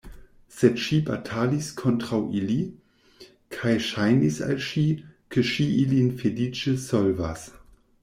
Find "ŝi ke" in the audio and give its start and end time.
4.71-5.49